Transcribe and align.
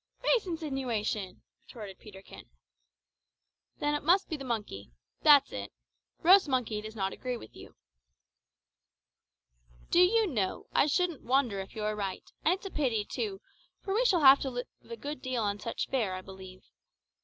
"Base 0.23 0.47
insinuation!" 0.47 1.43
retorted 1.67 1.99
Peterkin. 1.99 2.45
"Then 3.77 3.93
it 3.93 4.01
must 4.01 4.29
be 4.29 4.35
the 4.35 4.43
monkey. 4.43 4.89
That's 5.21 5.51
it. 5.51 5.71
Roast 6.23 6.49
monkey 6.49 6.81
does 6.81 6.95
not 6.95 7.13
agree 7.13 7.37
with 7.37 7.55
you." 7.55 7.75
"Do 9.91 9.99
you 9.99 10.25
know, 10.25 10.65
I 10.73 10.87
shouldn't 10.87 11.21
wonder 11.21 11.59
if 11.59 11.75
you 11.75 11.83
were 11.83 11.95
right; 11.95 12.27
and 12.43 12.55
it's 12.55 12.65
a 12.65 12.71
pity, 12.71 13.05
too, 13.05 13.41
for 13.83 13.93
we 13.93 14.03
shall 14.03 14.21
have 14.21 14.39
to 14.39 14.49
live 14.49 14.67
a 14.89 14.97
good 14.97 15.21
deal 15.21 15.43
on 15.43 15.59
such 15.59 15.85
fare, 15.87 16.15
I 16.15 16.21
believe. 16.23 16.63